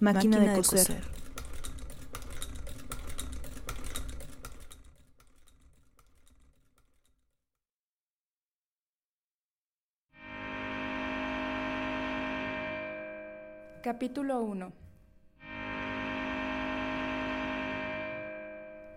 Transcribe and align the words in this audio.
Máquina, 0.00 0.38
de, 0.38 0.54
coser. 0.54 1.02
Capítulo 13.82 14.40
1 14.42 14.72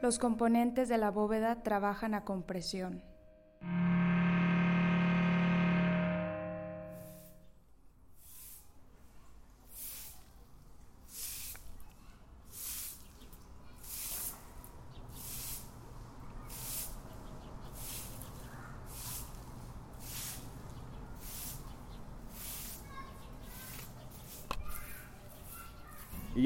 Los 0.02 0.20
componentes 0.20 0.90
de 0.90 0.98
la 0.98 1.10
bóveda 1.10 1.64
trabajan 1.64 2.14
a 2.14 2.26
compresión. 2.26 3.11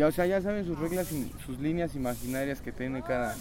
O 0.08 0.12
sea, 0.12 0.26
ya 0.26 0.42
saben 0.42 0.66
sus 0.66 0.80
reglas 0.80 1.12
y 1.12 1.32
sus 1.46 1.60
líneas 1.60 1.96
imaginarias 1.96 2.62
que 2.62 2.72
tiene 2.72 3.02
cada... 3.02 3.36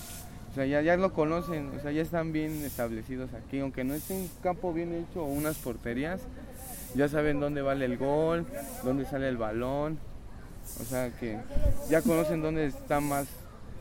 O 0.51 0.55
sea, 0.55 0.67
ya, 0.67 0.83
ya 0.83 0.97
lo 0.97 1.13
conocen, 1.13 1.73
o 1.77 1.83
sea, 1.83 1.91
ya 1.91 2.03
están 2.03 2.33
bien 2.33 2.65
establecidos 2.65 3.35
aquí, 3.35 3.59
aunque 3.59 3.83
no 3.83 3.95
esté 3.95 4.15
un 4.15 4.31
campo 4.41 4.73
bien 4.73 4.95
hecho 4.95 5.25
o 5.25 5.27
unas 5.27 5.57
porterías, 5.57 6.21
ya 6.95 7.09
saben 7.09 7.41
dónde 7.41 7.61
vale 7.61 7.87
el 7.87 7.99
gol, 7.99 8.47
dónde 8.85 9.05
sale 9.05 9.29
el 9.29 9.37
balón, 9.37 9.99
o 10.81 10.85
sea 10.85 11.11
que 11.19 11.41
ya 11.91 12.03
conocen 12.03 12.41
dónde 12.41 12.67
están 12.67 13.03
más 13.03 13.27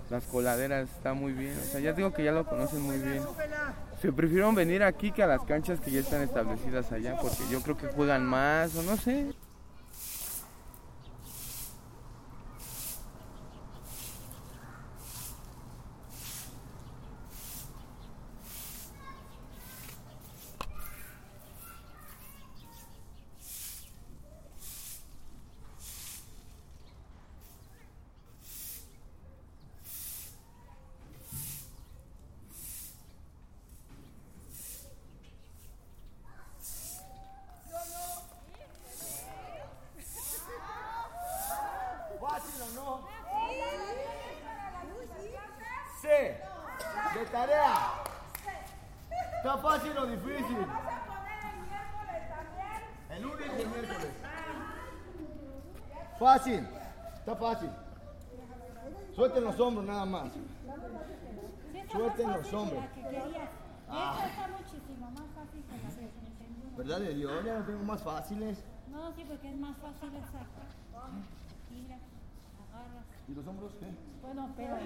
las 0.09 0.23
coladeras, 0.23 0.89
está 0.89 1.13
muy 1.13 1.33
bien, 1.33 1.53
o 1.59 1.71
sea, 1.71 1.79
ya 1.79 1.93
digo 1.93 2.11
que 2.11 2.23
ya 2.23 2.31
lo 2.31 2.43
conocen 2.45 2.81
muy 2.81 2.97
bien. 2.97 3.21
Se 4.01 4.11
prefirieron 4.11 4.55
venir 4.55 4.81
aquí 4.81 5.11
que 5.11 5.21
a 5.21 5.27
las 5.27 5.43
canchas 5.43 5.79
que 5.79 5.91
ya 5.91 5.99
están 5.99 6.23
establecidas 6.23 6.91
allá, 6.91 7.17
porque 7.21 7.43
yo 7.51 7.61
creo 7.61 7.77
que 7.77 7.87
juegan 7.87 8.25
más, 8.25 8.75
o 8.75 8.81
no 8.81 8.97
sé. 8.97 9.27
Tarea. 47.33 47.75
¿Está 49.37 49.57
fácil 49.57 49.97
o 49.97 50.05
difícil? 50.05 50.57
El 53.09 53.23
lunes 53.23 53.51
y 53.57 53.61
el 53.61 53.67
miércoles. 53.69 54.11
Fácil. 56.19 56.67
Está 57.15 57.35
fácil. 57.35 57.69
Suelten 59.15 59.43
los 59.43 59.59
hombros 59.59 59.85
nada 59.85 60.05
más. 60.05 60.31
Suelten 61.91 62.31
los 62.31 62.53
hombros. 62.53 62.83
Ah. 63.89 64.15
Esta 64.15 64.29
está 64.29 64.47
muchísimo 64.47 65.11
más 65.11 65.27
fácil 65.35 65.63
que 65.63 65.77
la 65.83 65.89
que 65.89 66.29
tengo. 66.39 66.77
¿Verdad 66.77 66.99
de 66.99 67.13
Dios? 67.15 67.45
Ya 67.45 67.59
no 67.59 67.65
tengo 67.65 67.83
más 67.83 68.01
fáciles. 68.01 68.63
No, 68.91 69.11
sí, 69.13 69.25
porque 69.27 69.49
es 69.49 69.57
más 69.57 69.75
fácil 69.77 70.15
esa. 70.15 70.39
Mira, 71.71 71.97
agarras. 72.69 73.05
¿Y 73.27 73.33
los 73.33 73.47
hombros 73.47 73.71
qué? 73.79 73.87
Bueno, 74.21 74.49
pero, 74.55 74.77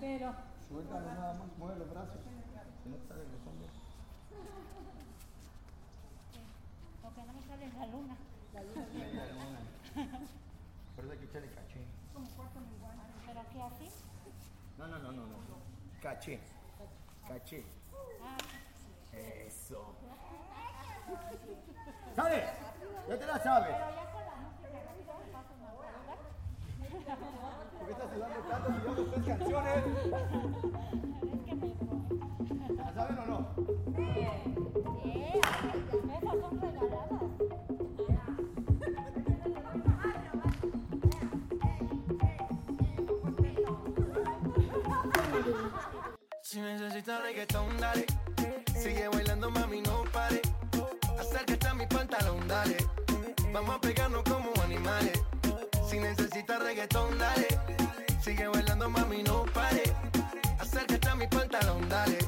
pero, 0.00 0.34
Suéltalo 0.72 1.06
nada 1.06 1.34
más. 1.34 1.58
Mueve 1.58 1.78
los 1.80 1.90
brazos. 1.90 2.16
Si 2.82 2.88
no 2.88 2.96
te 2.96 3.06
salen 3.06 3.28
los 3.30 3.46
hombros. 3.46 3.70
porque 7.02 7.22
no 7.24 7.32
me 7.34 7.42
sale 7.46 7.68
la 7.78 7.86
luna. 7.86 8.16
Pero 10.96 11.10
hay 11.12 11.18
que 11.18 11.24
echarle 11.24 11.48
caché. 11.52 11.84
Pero 13.26 13.40
aquí 13.40 13.60
así. 13.60 13.90
No, 14.78 14.86
no, 14.86 14.98
no, 14.98 15.12
no, 15.12 15.26
no. 15.26 15.36
Caché. 16.00 16.40
Caché. 17.28 17.64
Ah, 18.22 18.36
Eso. 19.12 19.94
¿Sabes? 22.16 22.44
Ya 23.08 23.18
te 23.18 23.26
la 23.26 23.38
sabes. 23.42 23.76
¿Por 27.78 27.86
qué 27.86 27.92
estás 27.92 28.10
sudando 28.14 28.40
tanto 28.48 28.70
tres 29.12 29.24
canciones? 29.26 29.84
¿La 32.76 32.94
saben 32.94 33.18
o 33.18 33.26
no? 33.26 33.54
eh. 33.98 35.40
Si 46.42 46.60
necesitas 46.60 47.22
reggaetón, 47.22 47.78
dale. 47.78 48.06
Sigue 48.74 49.08
bailando, 49.08 49.50
mami, 49.50 49.80
no 49.82 50.04
pare. 50.12 50.42
Acércate 51.18 51.68
a 51.68 51.74
mi 51.74 51.86
pantalón, 51.86 52.46
dale. 52.48 52.76
Vamos 53.52 53.76
a 53.76 53.80
pegarnos 53.80 54.22
como 54.24 54.50
animales. 54.62 55.22
Si 55.88 55.98
necesitas 55.98 56.62
reggaetón, 56.62 57.18
dale. 57.18 57.46
Sigue 58.22 58.46
bailando, 58.46 58.88
mami, 58.88 59.24
no 59.24 59.44
pare. 59.52 59.82
Acércate 60.60 61.08
a 61.08 61.16
mi 61.16 61.26
pantalón, 61.26 61.88
dale. 61.88 62.18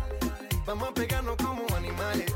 Vamos 0.66 0.88
a 0.88 0.92
pegarnos 0.92 1.36
como 1.36 1.62
animales. 1.76 2.26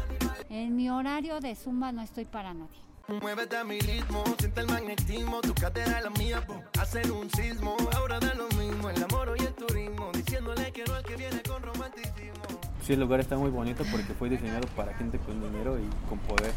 En 0.48 0.76
mi 0.76 0.88
horario 0.88 1.40
de 1.40 1.56
zumba 1.56 1.90
no 1.90 2.02
estoy 2.02 2.24
para 2.24 2.54
nadie. 2.54 2.78
Muévete 3.20 3.56
a 3.56 3.64
mi 3.64 3.80
ritmo, 3.80 4.22
siente 4.38 4.60
el 4.60 4.68
magnetismo, 4.68 5.40
tu 5.40 5.54
cadera 5.54 5.98
es 5.98 6.04
la 6.04 6.10
mía, 6.10 6.46
po. 6.46 6.62
hacen 6.78 7.10
un 7.10 7.28
sismo, 7.30 7.76
ahora 7.96 8.20
da 8.20 8.32
lo 8.34 8.46
mismo, 8.50 8.90
el 8.90 9.02
amor 9.02 9.34
y 9.36 9.42
el 9.42 9.54
turismo, 9.54 10.12
diciéndole 10.12 10.70
que 10.70 10.84
no 10.84 10.94
al 10.94 11.02
que 11.02 11.16
viene 11.16 11.42
con 11.42 11.60
romanticismo. 11.60 12.44
Sí, 12.86 12.92
el 12.92 13.00
lugar 13.00 13.18
está 13.18 13.36
muy 13.36 13.50
bonito 13.50 13.82
porque 13.90 14.14
fue 14.14 14.28
diseñado 14.28 14.68
para 14.76 14.94
gente 14.94 15.18
con 15.18 15.42
dinero 15.42 15.78
y 15.80 16.08
con 16.08 16.18
poder. 16.20 16.52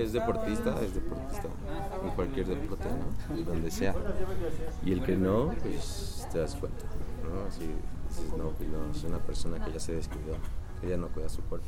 Que 0.00 0.06
es 0.06 0.12
deportista, 0.14 0.80
es 0.80 0.94
deportista. 0.94 1.48
en 2.02 2.10
cualquier 2.12 2.46
deporte, 2.46 2.86
¿no? 2.88 3.38
Y 3.38 3.42
donde 3.42 3.70
sea. 3.70 3.94
Y 4.82 4.92
el 4.92 5.02
que 5.02 5.14
no, 5.14 5.52
pues 5.60 6.26
te 6.32 6.38
das 6.38 6.56
cuenta, 6.56 6.86
¿no? 7.22 7.46
Así 7.46 7.70
no, 8.38 8.48
pues 8.52 8.70
no, 8.70 8.90
es 8.90 9.04
una 9.04 9.18
persona 9.18 9.62
que 9.62 9.72
ya 9.72 9.78
se 9.78 9.96
descuidó, 9.96 10.36
que 10.80 10.88
ya 10.88 10.96
no 10.96 11.08
cuida 11.08 11.28
su 11.28 11.42
cuerpo. 11.42 11.66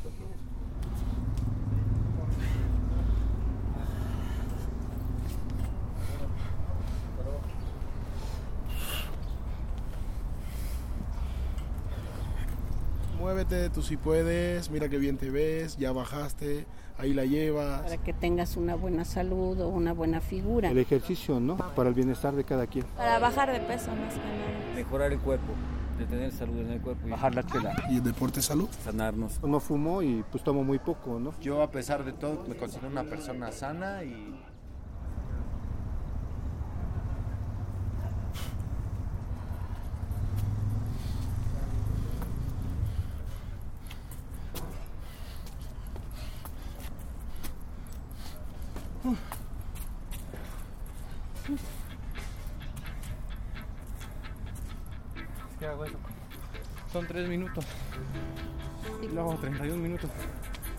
Tú 13.53 13.83
si 13.83 13.99
puedes, 13.99 14.71
mira 14.71 14.89
que 14.89 14.97
bien 14.97 15.19
te 15.19 15.29
ves, 15.29 15.77
ya 15.77 15.93
bajaste, 15.93 16.65
ahí 16.97 17.13
la 17.13 17.27
llevas. 17.27 17.83
para 17.83 17.99
que 17.99 18.15
tengas 18.15 18.57
una 18.57 18.77
buena 18.77 19.05
salud 19.05 19.61
o 19.61 19.69
una 19.69 19.93
buena 19.93 20.23
figura. 20.23 20.71
El 20.71 20.79
ejercicio, 20.79 21.39
¿no? 21.39 21.59
Para 21.75 21.91
el 21.91 21.95
bienestar 21.95 22.35
de 22.35 22.45
cada 22.45 22.67
quien. 22.67 22.87
Para 22.97 23.19
bajar 23.19 23.53
de 23.53 23.61
peso 23.61 23.91
más 23.91 24.15
que 24.15 24.21
nada. 24.21 24.75
Mejorar 24.75 25.13
el 25.13 25.19
cuerpo, 25.19 25.53
de 25.99 26.07
tener 26.07 26.33
salud 26.33 26.61
en 26.61 26.71
el 26.71 26.81
cuerpo. 26.81 27.07
Y 27.07 27.11
Bajar 27.11 27.35
la 27.35 27.43
chela. 27.47 27.75
¿Y 27.91 27.97
el 27.97 28.03
deporte 28.03 28.41
salud? 28.41 28.71
Sanarnos. 28.85 29.43
No 29.43 29.61
fumo 29.61 30.03
y 30.03 30.25
pues 30.31 30.43
tomo 30.43 30.65
muy 30.65 30.79
poco, 30.79 31.21
¿no? 31.21 31.35
Yo 31.41 31.63
a 31.63 31.71
pesar 31.71 32.05
de 32.05 32.15
todo 32.15 32.45
me 32.49 32.57
considero 32.57 32.89
una 32.89 33.05
persona 33.05 33.53
sana 33.53 34.03
y 34.03 34.35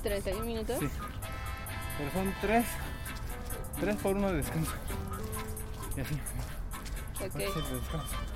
¿31 0.04 0.44
minutos? 0.44 0.78
Sí. 0.80 0.90
Pero 1.98 2.12
son 2.12 2.34
3. 2.42 2.66
3 3.80 3.96
por 3.98 4.16
1 4.16 4.32
de 4.32 4.38
descanso. 4.38 4.72
Y 5.96 6.02
así. 6.02 6.20
Ok. 7.24 8.33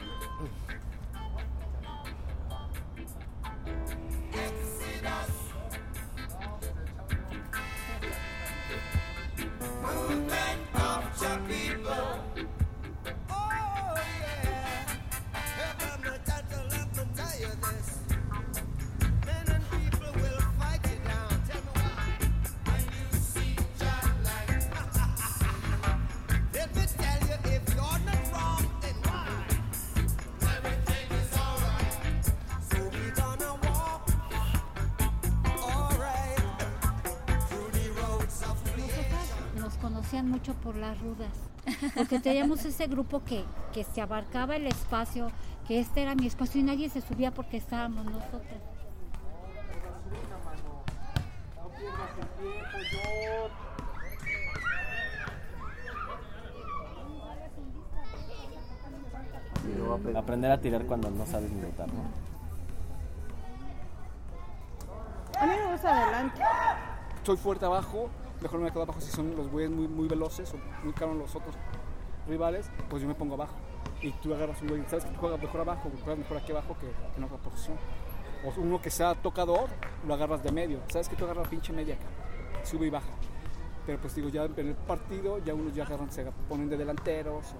Mucho 40.28 40.54
por 40.56 40.76
las 40.76 41.00
rudas, 41.00 41.32
porque 41.96 42.20
teníamos 42.20 42.64
ese 42.66 42.88
grupo 42.88 43.24
que, 43.24 43.44
que 43.74 43.84
se 43.84 44.02
abarcaba 44.02 44.56
el 44.56 44.68
espacio, 44.68 45.32
que 45.68 45.80
este 45.80 46.02
era 46.02 46.16
mi 46.16 46.28
espacio 46.28 46.62
y 46.62 46.64
nadie 46.64 46.90
se 46.90 47.02
subía 47.02 47.34
porque 47.34 47.58
estábamos 47.58 48.06
nosotros. 48.06 48.62
Aprender 60.16 60.52
a 60.52 60.60
tirar 60.60 60.86
cuando 60.86 61.10
no 61.10 61.26
sabes 61.26 61.52
ni 61.52 61.62
botar, 61.62 61.88
¿no? 61.94 62.02
A 65.40 65.46
mí 65.46 65.54
me 65.56 65.72
gusta 65.72 66.04
adelante. 66.04 66.42
soy 67.24 67.38
fuerte 67.38 67.66
abajo, 67.66 68.10
mejor 68.42 68.60
me 68.60 68.72
quedo 68.72 68.84
abajo 68.84 69.02
si 69.02 69.12
son 69.12 69.36
los 69.36 69.50
güeyes 69.50 69.72
muy, 69.72 69.88
muy 69.88 70.08
veloces 70.08 70.54
o 70.54 70.58
muy 70.84 70.94
caros 70.94 71.16
los 71.16 71.36
otros 71.36 71.56
rivales, 72.28 72.70
pues 72.90 73.02
yo 73.02 73.08
me 73.08 73.16
pongo 73.16 73.36
abajo. 73.36 73.56
Y 74.02 74.12
tú 74.12 74.34
agarras 74.34 74.62
un 74.62 74.68
güey, 74.68 74.84
sabes 74.88 75.06
que 75.06 75.12
tú 75.12 75.20
juegas 75.20 75.42
mejor 75.42 75.62
abajo, 75.62 75.92
juegas 76.04 76.20
mejor 76.20 76.38
aquí 76.38 76.52
abajo 76.52 76.76
que, 76.80 76.92
en 77.18 77.24
otra 77.24 77.38
posición. 77.38 77.78
O 78.46 78.62
uno 78.62 78.82
que 78.82 78.92
sea 78.92 79.16
tocador, 79.16 79.70
lo 80.06 80.14
agarras 80.14 80.44
de 80.44 80.52
medio. 80.52 80.80
Sabes 80.90 81.10
que 81.10 81.16
tú 81.16 81.26
agarras 81.26 81.48
pinche 81.48 81.74
media 81.74 81.96
acá, 81.96 82.06
sube 82.64 82.88
y 82.88 82.90
baja. 82.90 83.10
Pero 83.86 84.00
pues 84.00 84.16
digo, 84.16 84.30
ya 84.30 84.44
en 84.44 84.68
el 84.68 84.76
partido, 84.76 85.40
ya 85.40 85.54
unos 85.54 85.74
ya 85.74 85.84
agarran, 85.84 86.12
se 86.12 86.26
ponen 86.48 86.70
de 86.70 86.78
delanteros. 86.78 87.56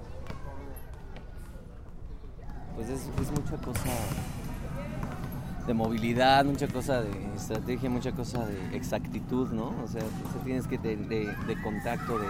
Pues 2.76 2.90
es, 2.90 3.08
es 3.08 3.32
mucha 3.32 3.58
cosa 3.58 3.90
de 5.68 5.74
movilidad, 5.74 6.46
mucha 6.46 6.68
cosa 6.68 7.02
de 7.02 7.12
estrategia, 7.36 7.90
mucha 7.90 8.12
cosa 8.14 8.46
de 8.46 8.76
exactitud, 8.76 9.50
¿no? 9.52 9.74
O 9.84 9.88
sea, 9.88 10.02
tienes 10.46 10.68
que 10.68 10.78
de, 10.78 10.96
de- 10.96 11.62
contacto, 11.62 12.18
de 12.18 12.28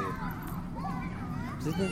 pues 1.56 1.68
es 1.68 1.78
de 1.78 1.89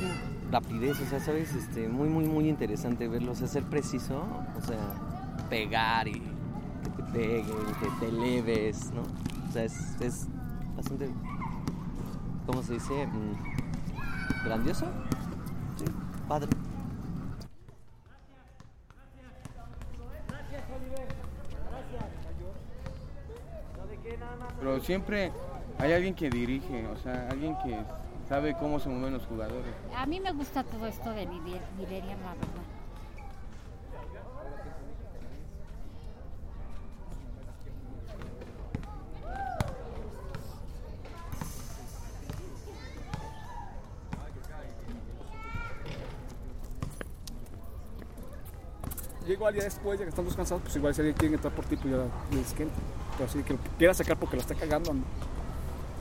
rapidez, 0.51 0.99
o 1.01 1.05
sea, 1.05 1.19
sabes, 1.19 1.53
este, 1.53 1.87
muy, 1.87 2.07
muy, 2.09 2.25
muy 2.25 2.49
interesante 2.49 3.07
verlo, 3.07 3.31
o 3.31 3.35
sea, 3.35 3.47
ser 3.47 3.63
preciso, 3.63 4.23
o 4.57 4.61
sea, 4.61 4.77
pegar 5.49 6.07
y 6.07 6.13
que 6.83 6.89
te 6.97 7.03
peguen, 7.11 7.75
que 7.79 7.89
te 7.99 8.07
eleves, 8.09 8.91
¿no? 8.93 9.01
O 9.47 9.51
sea, 9.51 9.63
es, 9.63 9.95
es 10.01 10.27
bastante, 10.75 11.09
¿cómo 12.45 12.63
se 12.63 12.73
dice? 12.73 13.07
Mm, 13.07 13.35
¿Grandioso? 14.43 14.85
Sí, 15.75 15.85
padre. 16.27 16.49
Siempre 24.85 25.31
hay 25.79 25.93
alguien 25.93 26.13
que 26.13 26.29
dirige, 26.29 26.85
o 26.87 26.97
sea, 26.97 27.27
alguien 27.31 27.57
que 27.63 27.75
sabe 28.29 28.55
cómo 28.59 28.79
se 28.79 28.87
mueven 28.87 29.13
los 29.13 29.25
jugadores. 29.25 29.73
A 29.95 30.05
mí 30.05 30.19
me 30.19 30.31
gusta 30.31 30.63
todo 30.63 30.85
esto 30.85 31.09
de 31.11 31.25
vivir, 31.25 31.59
Viverian, 31.77 32.19
la 32.21 32.33
verdad. 32.33 32.47
Ya 49.25 49.33
igual 49.33 49.55
ya 49.55 49.63
después, 49.63 49.97
ya 49.97 50.05
que 50.05 50.09
están 50.09 50.25
descansados, 50.25 50.61
pues 50.61 50.75
igual 50.75 50.93
si 50.93 51.01
alguien 51.01 51.17
quiere 51.17 51.33
entrar 51.33 51.51
por 51.51 51.65
ti, 51.65 51.75
pues 51.75 51.91
ya 51.91 52.37
les 52.37 52.53
que. 52.53 52.67
Pero 53.17 53.29
así 53.29 53.43
que 53.43 53.53
lo 53.53 53.59
quiera 53.77 53.93
sacar 53.93 54.17
porque 54.17 54.35
lo 54.35 54.41
está 54.41 54.55
cagando, 54.55 54.93
¿no? 54.93 55.03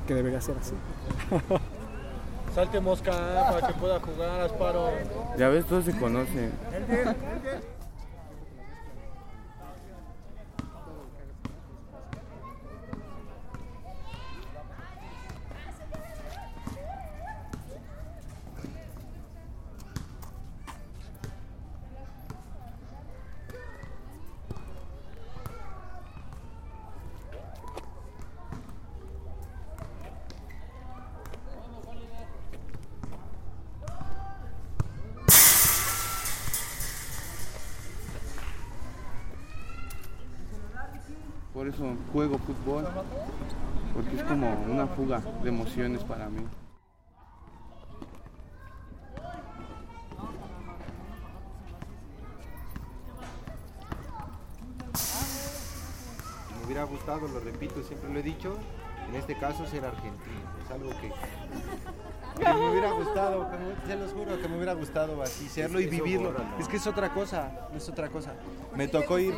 que 0.07 0.15
debería 0.15 0.41
ser 0.41 0.57
así. 0.59 0.75
Salte 2.55 2.81
mosca 2.81 3.11
para 3.51 3.67
que 3.67 3.75
pueda 3.75 3.99
jugar, 4.01 4.41
Asparo. 4.43 4.91
Ya 5.37 5.49
ves, 5.49 5.67
todos 5.67 5.85
se 5.85 5.99
conocen. 5.99 6.53
Por 41.65 41.73
eso 41.73 41.97
juego 42.13 42.39
fútbol, 42.41 42.87
porque 43.95 44.17
es 44.17 44.23
como 44.25 44.53
una 44.71 44.87
fuga 44.87 45.23
de 45.43 45.49
emociones 45.49 46.05
para 46.05 46.29
mí. 46.29 46.43
me 56.59 56.67
hubiera 56.67 56.85
gustado, 56.85 57.29
lo 57.29 57.41
repito, 57.41 57.83
siempre 57.83 58.13
lo 58.13 58.19
he 58.19 58.23
dicho, 58.23 58.59
en 59.09 59.15
este 59.15 59.35
caso 59.35 59.65
ser 59.65 59.87
argentino. 59.87 60.43
Es 60.63 60.71
algo 60.71 60.91
que 61.01 61.11
que 62.37 62.53
me 62.53 62.71
hubiera 62.71 62.91
gustado, 62.91 63.49
que 63.51 63.87
se 63.87 63.97
los 63.97 64.13
juro 64.13 64.41
que 64.41 64.49
me 64.49 64.57
hubiera 64.57 64.75
gustado 64.75 65.23
así 65.23 65.49
serlo 65.49 65.81
y 65.81 65.87
vivirlo. 65.87 66.33
¿no? 66.33 66.59
Es 66.59 66.69
que 66.69 66.77
es 66.77 66.87
otra 66.87 67.13
cosa, 67.13 67.69
es 67.75 67.89
otra 67.89 68.09
cosa. 68.09 68.35
Me 68.75 68.89
tocó 68.89 69.19
ir 69.19 69.35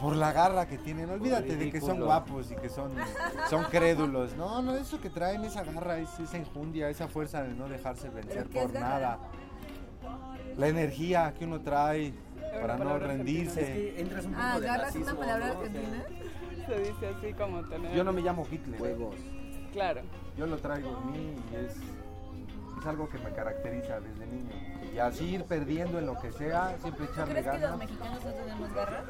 por 0.00 0.16
la 0.16 0.32
garra 0.32 0.66
que 0.66 0.78
tienen. 0.78 1.10
Olvídate 1.10 1.56
de 1.56 1.70
que 1.70 1.80
son 1.80 2.00
guapos 2.00 2.50
y 2.50 2.56
que 2.56 2.68
son, 2.68 2.92
son 3.50 3.64
crédulos. 3.64 4.36
No, 4.36 4.62
no, 4.62 4.76
eso 4.76 5.00
que 5.00 5.10
traen, 5.10 5.44
esa 5.44 5.64
garra, 5.64 5.98
es- 5.98 6.18
esa 6.20 6.36
enjundia, 6.36 6.88
esa 6.88 7.08
fuerza 7.08 7.42
de 7.42 7.54
no 7.54 7.68
dejarse 7.68 8.08
vencer 8.08 8.46
¿Pero 8.46 8.50
qué 8.50 8.58
es 8.60 8.64
por 8.66 8.72
garra? 8.74 8.88
nada. 8.88 9.18
La 10.56 10.68
energía 10.68 11.34
que 11.38 11.44
uno 11.44 11.60
trae 11.60 12.12
para 12.60 12.76
no 12.78 12.98
rendirse. 12.98 13.60
Es 13.60 13.68
que 13.94 14.00
entras 14.00 14.24
un 14.24 14.32
poco 14.32 14.42
Ah, 14.44 14.54
¿agarras 14.54 14.86
racismo, 14.86 15.10
una 15.12 15.20
palabra 15.20 15.46
¿no? 15.46 15.52
O 15.52 15.62
sea, 15.62 15.66
argentina? 15.66 16.04
Se 16.66 16.78
dice 16.80 17.06
así 17.16 17.32
como 17.34 17.62
tener... 17.68 17.92
Yo 17.94 18.04
no 18.04 18.12
me 18.12 18.20
llamo 18.22 18.46
Hitler. 18.50 18.80
Huevos. 18.80 19.14
Claro. 19.72 20.00
Yo 20.36 20.46
lo 20.46 20.56
traigo 20.58 20.98
en 21.02 21.10
mí 21.12 21.36
y 21.52 21.56
es, 21.56 21.72
es 22.80 22.86
algo 22.86 23.08
que 23.08 23.18
me 23.18 23.30
caracteriza 23.30 24.00
desde 24.00 24.26
niño. 24.26 24.50
Y 24.98 25.00
así 25.00 25.24
ir 25.26 25.44
perdiendo 25.44 26.00
en 26.00 26.06
lo 26.06 26.18
que 26.18 26.32
sea, 26.32 26.76
siempre 26.82 27.04
echarle 27.04 27.34
¿Crees 27.34 27.46
que 27.46 27.52
los 27.52 27.60
ganas. 27.60 27.78
mexicanos 27.78 28.24
no 28.24 28.32
tenemos 28.32 28.74
garra? 28.74 29.04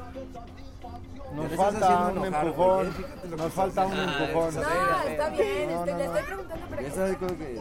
Nos 1.33 1.51
falta 1.53 1.87
haciendo 1.87 2.21
un 2.21 2.27
enojar, 2.27 2.45
empujón. 2.45 2.95
Nos 3.35 3.53
falta 3.53 3.85
un 3.87 3.93
empujón. 3.93 4.55
No, 4.55 4.61
está 4.61 5.29
bien, 5.29 5.71
No, 5.71 5.79
este, 5.79 5.91
no, 5.91 5.97
le 5.97 6.05
estoy 6.05 6.23
preguntando 6.23 6.65
para 6.67 6.81
que... 6.83 7.59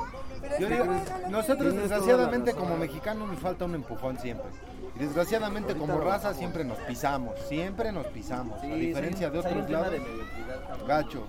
Yo 0.60 0.68
digo, 0.68 0.84
nosotros 1.30 1.74
desgraciadamente 1.74 2.52
como 2.52 2.76
mexicanos 2.76 3.28
nos 3.28 3.38
falta 3.38 3.64
un 3.64 3.74
empujón 3.76 4.18
siempre. 4.18 4.50
Y 4.94 4.98
desgraciadamente 4.98 5.72
Ahorita 5.72 5.86
como 5.86 6.04
raza 6.04 6.34
siempre 6.34 6.64
nos 6.64 6.76
pisamos, 6.80 7.34
siempre 7.48 7.92
nos 7.92 8.08
pisamos. 8.08 8.60
Sí, 8.60 8.70
a 8.70 8.74
diferencia 8.74 9.28
sí, 9.28 9.32
de 9.32 9.38
otros 9.38 9.70
lados, 9.70 9.90
de 9.92 10.02
gacho. 10.86 11.26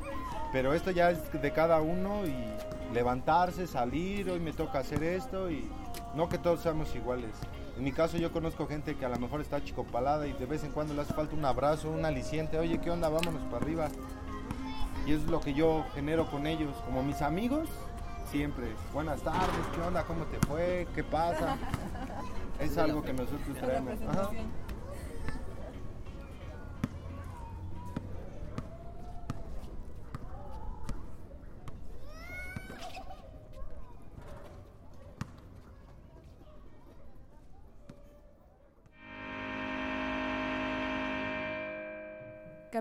Pero 0.52 0.74
esto 0.74 0.92
ya 0.92 1.12
es 1.12 1.20
de 1.32 1.52
cada 1.52 1.80
uno 1.82 2.26
y 2.26 2.94
levantarse, 2.94 3.68
salir, 3.68 4.30
hoy 4.30 4.40
me 4.40 4.52
toca 4.52 4.80
hacer 4.80 5.04
esto 5.04 5.50
y 5.52 5.70
no 6.16 6.28
que 6.28 6.38
todos 6.38 6.62
seamos 6.62 6.96
iguales. 6.96 7.32
En 7.78 7.84
mi 7.84 7.92
caso 7.92 8.18
yo 8.18 8.32
conozco 8.32 8.68
gente 8.68 8.96
que 8.96 9.06
a 9.06 9.10
lo 9.10 9.20
mejor 9.20 9.42
está 9.42 9.64
chicopalada 9.64 10.28
y 10.28 10.34
de 10.34 10.46
vez 10.46 10.64
en 10.64 10.72
cuando 10.72 10.94
le 10.94 11.02
hace 11.02 11.14
falta 11.14 11.36
un 11.36 11.46
abrazo, 11.46 11.90
un 11.92 12.04
aliciente, 12.04 12.58
oye, 12.58 12.80
¿qué 12.80 12.90
onda? 12.90 13.10
Vámonos 13.10 13.44
para 13.44 13.58
arriba. 13.58 13.90
Y 15.06 15.14
es 15.14 15.24
lo 15.24 15.40
que 15.40 15.54
yo 15.54 15.86
genero 15.94 16.30
con 16.30 16.46
ellos, 16.46 16.76
como 16.86 17.04
mis 17.04 17.22
amigos, 17.22 17.70
siempre. 18.32 18.68
Buenas 18.94 19.22
tardes, 19.22 19.66
¿qué 19.74 19.82
onda? 19.82 20.04
¿Cómo 20.04 20.26
te 20.26 20.40
fue? 20.48 20.88
¿Qué 20.96 21.04
pasa? 21.04 21.58
Es 22.60 22.78
algo 22.78 23.02
que 23.02 23.14
nosotros 23.14 23.56
traemos. 23.58 23.94
Ajá. 24.02 24.32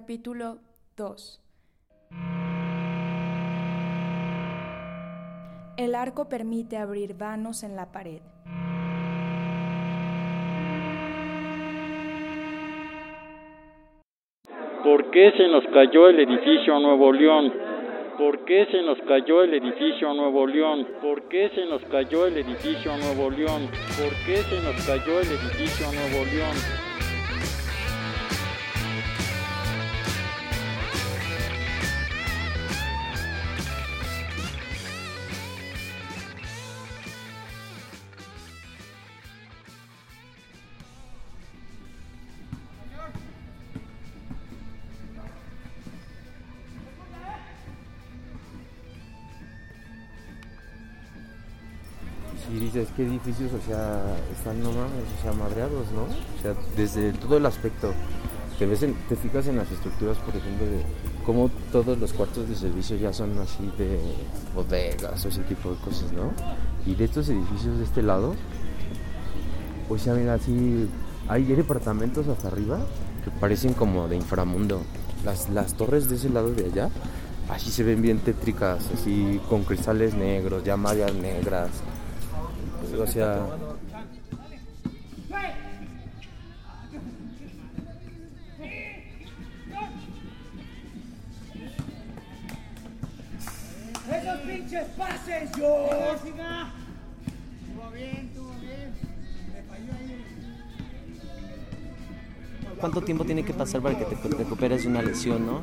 Capítulo 0.00 0.58
2 0.96 1.42
El 5.76 5.96
arco 5.96 6.28
permite 6.28 6.76
abrir 6.76 7.14
vanos 7.14 7.64
en 7.64 7.74
la 7.74 7.90
pared. 7.90 8.20
¿Por 14.84 15.10
qué 15.10 15.32
se 15.36 15.48
nos 15.48 15.64
cayó 15.74 16.08
el 16.10 16.20
edificio 16.20 16.78
Nuevo 16.78 17.12
León? 17.12 17.52
¿Por 18.18 18.44
qué 18.44 18.66
se 18.70 18.80
nos 18.82 19.00
cayó 19.00 19.42
el 19.42 19.52
edificio 19.54 20.14
Nuevo 20.14 20.46
León? 20.46 20.86
¿Por 21.02 21.28
qué 21.28 21.50
se 21.56 21.66
nos 21.66 21.82
cayó 21.86 22.24
el 22.24 22.36
edificio 22.36 22.96
Nuevo 22.98 23.30
León? 23.30 23.68
¿Por 23.98 24.14
qué 24.24 24.36
se 24.36 24.62
nos 24.62 24.76
cayó 24.86 25.18
el 25.18 25.26
edificio 25.26 25.86
Nuevo 25.90 26.24
León? 26.24 26.87
Y 52.50 52.58
dices, 52.58 52.88
qué 52.96 53.02
edificios, 53.06 53.50
o 53.52 53.66
sea, 53.66 54.02
están, 54.32 54.62
no 54.62 54.70
mames, 54.72 55.04
o 55.18 55.22
sea, 55.22 55.32
madreados, 55.32 55.86
¿no? 55.92 56.02
O 56.04 56.42
sea, 56.42 56.54
desde 56.76 57.12
todo 57.12 57.36
el 57.36 57.46
aspecto. 57.46 57.92
Te, 58.58 58.66
ves 58.66 58.82
en- 58.82 58.94
te 59.08 59.14
fijas 59.16 59.46
en 59.46 59.56
las 59.56 59.70
estructuras, 59.70 60.16
por 60.18 60.34
ejemplo, 60.34 60.66
de 60.66 60.82
cómo 61.24 61.48
todos 61.70 61.96
los 61.98 62.12
cuartos 62.12 62.48
de 62.48 62.56
servicio 62.56 62.96
ya 62.96 63.12
son 63.12 63.38
así 63.38 63.70
de 63.78 64.00
bodegas 64.54 65.24
o 65.24 65.28
ese 65.28 65.42
tipo 65.42 65.70
de 65.70 65.76
cosas, 65.76 66.10
¿no? 66.12 66.32
Y 66.84 66.94
de 66.96 67.04
estos 67.04 67.28
edificios 67.28 67.78
de 67.78 67.84
este 67.84 68.02
lado, 68.02 68.34
o 69.88 69.98
sea, 69.98 70.14
mira, 70.14 70.34
así 70.34 70.88
hay 71.28 71.44
departamentos 71.44 72.26
hasta 72.28 72.48
arriba 72.48 72.78
que 73.24 73.30
parecen 73.30 73.74
como 73.74 74.08
de 74.08 74.16
inframundo. 74.16 74.80
Las, 75.24 75.48
las 75.50 75.74
torres 75.74 76.08
de 76.08 76.16
ese 76.16 76.28
lado 76.30 76.52
de 76.52 76.64
allá, 76.66 76.88
así 77.50 77.70
se 77.70 77.84
ven 77.84 78.02
bien 78.02 78.18
tétricas, 78.18 78.80
así 78.92 79.40
con 79.48 79.62
cristales 79.64 80.14
negros, 80.14 80.62
mallas 80.78 81.14
negras. 81.14 81.68
O 83.00 83.06
sea, 83.06 83.46
¡Esos 94.10 94.40
pinches 94.40 94.84
pases, 94.96 95.50
George! 95.54 96.28
Estuvo 96.28 97.90
bien, 97.92 98.28
estuvo 98.28 98.52
bien. 98.60 98.94
Me 99.52 99.62
falló 99.62 99.92
ahí. 99.92 100.24
¿Cuánto 102.80 103.02
tiempo 103.02 103.24
tiene 103.24 103.44
que 103.44 103.54
pasar 103.54 103.80
para 103.80 103.96
que 103.96 104.04
te 104.06 104.28
recuperes 104.28 104.82
de 104.82 104.88
una 104.88 105.02
lesión, 105.02 105.46
no? 105.46 105.62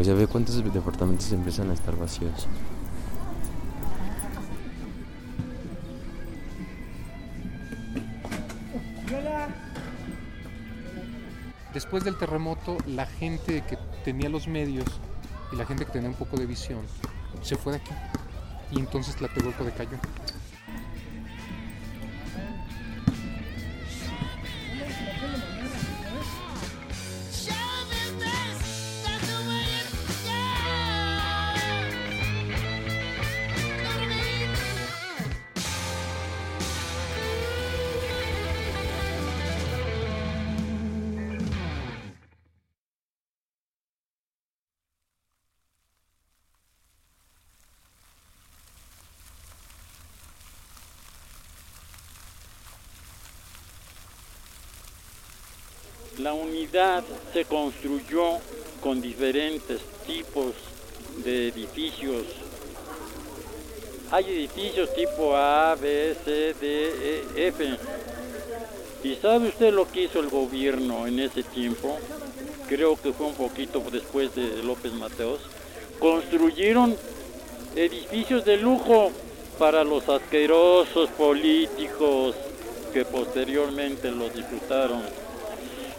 O 0.00 0.04
sea, 0.04 0.14
ve 0.14 0.26
cuántos 0.26 0.56
departamentos 0.72 1.30
empiezan 1.30 1.70
a 1.70 1.74
estar 1.74 1.94
vacíos. 1.94 2.48
Después 11.74 12.02
del 12.02 12.16
terremoto, 12.16 12.78
la 12.86 13.04
gente 13.04 13.62
que 13.68 13.76
tenía 14.02 14.30
los 14.30 14.48
medios 14.48 14.86
y 15.52 15.56
la 15.56 15.66
gente 15.66 15.84
que 15.84 15.92
tenía 15.92 16.08
un 16.08 16.14
poco 16.14 16.38
de 16.38 16.46
visión 16.46 16.80
se 17.42 17.56
fue 17.56 17.74
de 17.74 17.78
aquí. 17.78 17.92
Y 18.70 18.78
entonces 18.78 19.16
Tlatelolco 19.16 19.64
decayó. 19.64 19.98
La 56.22 56.34
unidad 56.34 57.02
se 57.32 57.46
construyó 57.46 58.40
con 58.82 59.00
diferentes 59.00 59.80
tipos 60.06 60.52
de 61.24 61.48
edificios. 61.48 62.24
Hay 64.10 64.26
edificios 64.26 64.92
tipo 64.94 65.34
A, 65.34 65.74
B, 65.76 66.14
C, 66.22 66.54
D, 66.60 67.24
E, 67.36 67.48
F. 67.48 67.64
¿Y 69.02 69.14
sabe 69.14 69.48
usted 69.48 69.72
lo 69.72 69.90
que 69.90 70.02
hizo 70.02 70.20
el 70.20 70.28
gobierno 70.28 71.06
en 71.06 71.20
ese 71.20 71.42
tiempo? 71.42 71.98
Creo 72.68 73.00
que 73.00 73.14
fue 73.14 73.26
un 73.26 73.34
poquito 73.34 73.82
después 73.90 74.34
de 74.34 74.62
López 74.62 74.92
Mateos. 74.92 75.40
Construyeron 75.98 76.96
edificios 77.74 78.44
de 78.44 78.58
lujo 78.58 79.10
para 79.58 79.84
los 79.84 80.06
asquerosos 80.06 81.08
políticos 81.10 82.34
que 82.92 83.06
posteriormente 83.06 84.10
los 84.10 84.34
disfrutaron. 84.34 85.29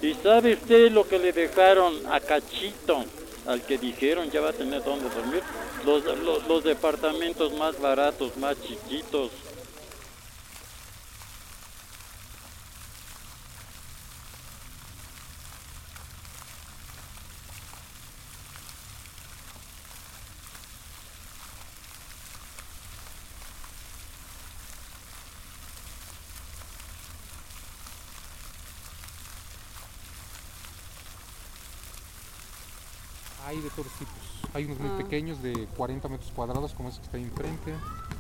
¿Y 0.02 0.16
sabe 0.16 0.54
usted 0.54 0.92
lo 0.92 1.08
que 1.08 1.20
le 1.20 1.32
dejaron 1.32 1.94
a 2.12 2.20
Cachito? 2.20 3.06
Al 3.46 3.62
que 3.62 3.78
dijeron 3.78 4.30
ya 4.32 4.42
va 4.42 4.50
a 4.50 4.54
tener 4.54 4.84
dónde 4.84 5.10
dormir. 5.10 5.44
Los, 5.86 6.04
los, 6.20 6.48
los 6.48 6.64
departamentos 6.64 7.54
más 7.54 7.80
baratos, 7.80 8.36
más 8.38 8.56
chiquitos. 8.62 9.32
Hay 33.52 33.60
de 33.60 33.70
todos 33.72 33.92
tipos. 34.00 34.14
Hay 34.54 34.64
unos 34.64 34.80
muy 34.80 34.90
Ah. 34.92 34.98
pequeños 34.98 35.44
de 35.44 35.68
40 35.76 36.08
metros 36.08 36.32
cuadrados 36.32 36.74
como 36.74 36.88
este 36.88 37.02
que 37.02 37.06
está 37.08 37.18
ahí 37.18 37.24
enfrente. 37.24 37.74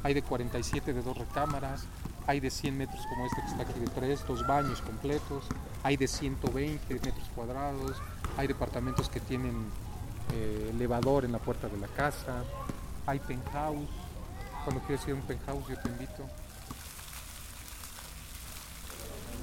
Hay 0.04 0.14
de 0.14 0.22
47 0.22 0.92
de 0.94 1.02
dos 1.02 1.18
recámaras. 1.18 1.86
Hay 2.28 2.42
de 2.42 2.50
100 2.50 2.78
metros 2.78 3.00
como 3.08 3.26
este 3.26 3.40
que 3.42 3.48
está 3.48 3.64
aquí 3.64 3.80
de 3.80 3.88
tres, 3.88 4.28
dos 4.28 4.46
baños 4.46 4.82
completos. 4.82 5.46
Hay 5.84 5.96
de 5.96 6.10
120 6.10 6.96
metros 6.96 7.30
cuadrados. 7.34 7.96
Hay 8.36 8.48
departamentos 8.48 9.08
que 9.08 9.22
tienen 9.22 9.56
eh, 10.34 10.72
elevador 10.74 11.24
en 11.24 11.32
la 11.32 11.40
puerta 11.40 11.70
de 11.70 11.78
la 11.78 11.88
casa. 11.88 12.44
Hay 13.06 13.20
penthouse. 13.20 13.88
Cuando 14.66 14.82
quieres 14.84 15.06
ir 15.08 15.14
a 15.14 15.16
un 15.16 15.22
penthouse 15.22 15.66
yo 15.70 15.80
te 15.80 15.88
invito. 15.88 16.26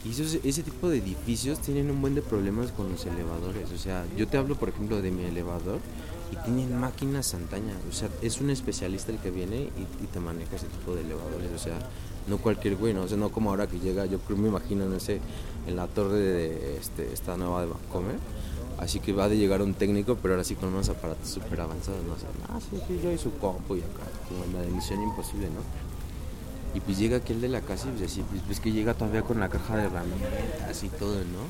Y 0.08 0.48
ese 0.48 0.62
tipo 0.62 0.88
de 0.88 0.98
edificios 0.98 1.58
tienen 1.58 1.90
un 1.90 2.00
buen 2.00 2.14
de 2.14 2.22
problemas 2.22 2.72
con 2.72 2.90
los 2.90 3.04
elevadores. 3.04 3.70
O 3.72 3.76
sea, 3.76 4.06
yo 4.16 4.26
te 4.26 4.38
hablo, 4.38 4.54
por 4.54 4.70
ejemplo, 4.70 5.02
de 5.02 5.10
mi 5.10 5.24
elevador 5.24 5.80
y 6.32 6.36
tienen 6.44 6.78
máquinas 6.80 7.34
antañas. 7.34 7.76
O 7.90 7.92
sea, 7.92 8.08
es 8.22 8.40
un 8.40 8.48
especialista 8.48 9.12
el 9.12 9.18
que 9.18 9.30
viene 9.30 9.64
y, 9.76 10.06
te 10.06 10.18
maneja 10.18 10.56
ese 10.56 10.66
tipo 10.66 10.94
de 10.94 11.02
elevadores. 11.02 11.50
O 11.54 11.58
sea, 11.58 11.78
no 12.26 12.38
cualquier 12.38 12.76
güey, 12.76 12.94
¿no? 12.94 13.02
O 13.02 13.08
sea, 13.08 13.18
no 13.18 13.28
como 13.28 13.50
ahora 13.50 13.66
que 13.66 13.80
llega, 13.80 14.06
yo 14.06 14.18
creo, 14.20 14.38
me 14.38 14.48
imagino, 14.48 14.86
no 14.86 14.98
sé, 14.98 15.20
en 15.66 15.76
la 15.76 15.86
torre 15.88 16.18
de 16.18 16.78
este, 16.78 17.12
esta 17.12 17.36
nueva 17.36 17.60
de 17.60 17.66
Vancomer. 17.66 18.16
Así 18.78 19.00
que 19.00 19.12
va 19.12 19.28
de 19.28 19.36
llegar 19.36 19.60
un 19.60 19.74
técnico, 19.74 20.16
pero 20.22 20.34
ahora 20.34 20.44
sí 20.44 20.54
con 20.54 20.70
unos 20.70 20.88
aparatos 20.88 21.28
súper 21.28 21.60
avanzados, 21.60 22.02
¿no? 22.06 22.14
O 22.14 22.18
sea, 22.18 22.28
ah, 22.48 22.60
sí, 22.60 22.80
sí, 22.88 22.98
yo 23.02 23.12
y 23.12 23.18
su 23.18 23.32
compu 23.34 23.76
y 23.76 23.80
acá, 23.80 24.04
como 24.28 24.44
en 24.44 24.54
la 24.54 24.62
de 24.62 24.68
Imposible, 24.68 25.48
¿no? 25.50 25.87
Y 26.74 26.80
pues 26.80 26.98
llega 26.98 27.16
aquel 27.16 27.40
de 27.40 27.48
la 27.48 27.60
casa 27.60 27.88
y 27.88 27.92
pues 27.92 28.10
así, 28.10 28.22
pues 28.22 28.46
ves 28.46 28.60
que 28.60 28.70
llega 28.70 28.94
todavía 28.94 29.22
con 29.22 29.40
la 29.40 29.48
caja 29.48 29.76
de 29.76 29.84
herramientas 29.84 30.82
y 30.84 30.88
todo, 30.90 31.16
¿no? 31.24 31.46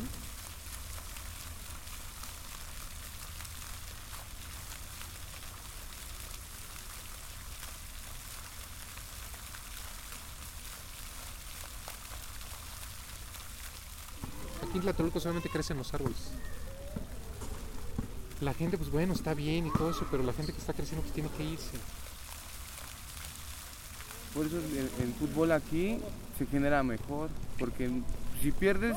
Aquí 14.62 14.76
en 14.78 14.82
Tlatelolco 14.82 15.20
solamente 15.20 15.50
crecen 15.50 15.78
los 15.78 15.92
árboles. 15.92 16.18
La 18.40 18.54
gente, 18.54 18.78
pues 18.78 18.90
bueno, 18.90 19.12
está 19.12 19.34
bien 19.34 19.66
y 19.66 19.72
todo 19.72 19.90
eso, 19.90 20.06
pero 20.10 20.22
la 20.22 20.32
gente 20.32 20.52
que 20.52 20.58
está 20.58 20.72
creciendo 20.72 21.02
pues 21.02 21.12
tiene 21.12 21.28
que 21.30 21.42
irse. 21.44 21.76
Por 24.35 24.47
eso 24.47 24.58
el, 24.58 24.90
el 25.02 25.14
fútbol 25.14 25.52
aquí 25.52 25.99
se 26.38 26.47
genera 26.47 26.82
mejor, 26.82 27.30
porque 27.58 27.90
si 28.40 28.52
pierdes, 28.52 28.97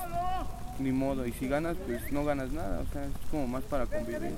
ni 0.79 0.91
modo, 0.91 1.25
y 1.25 1.33
si 1.33 1.47
ganas, 1.47 1.77
pues 1.85 2.11
no 2.11 2.23
ganas 2.23 2.51
nada, 2.51 2.81
o 2.81 2.93
sea, 2.93 3.05
es 3.05 3.11
como 3.29 3.47
más 3.47 3.63
para 3.63 3.85
convivir. 3.85 4.35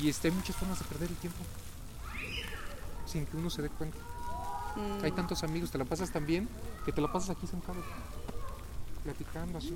Y 0.00 0.08
este, 0.08 0.28
hay 0.28 0.34
muchas 0.34 0.56
formas 0.56 0.78
de 0.78 0.84
perder 0.86 1.10
el 1.10 1.16
tiempo. 1.16 1.38
Sin 3.06 3.26
que 3.26 3.36
uno 3.36 3.50
se 3.50 3.62
dé 3.62 3.68
cuenta. 3.68 3.98
Mm. 4.76 5.04
Hay 5.04 5.12
tantos 5.12 5.44
amigos, 5.44 5.70
te 5.70 5.78
la 5.78 5.84
pasas 5.84 6.10
tan 6.10 6.26
bien 6.26 6.48
que 6.84 6.92
te 6.92 7.00
la 7.00 7.12
pasas 7.12 7.30
aquí 7.30 7.46
sentado. 7.46 7.80
Platicando 9.04 9.58
así. 9.58 9.74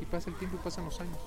Y 0.00 0.04
pasa 0.06 0.30
el 0.30 0.36
tiempo 0.36 0.56
y 0.60 0.64
pasan 0.64 0.84
los 0.84 1.00
años. 1.00 1.18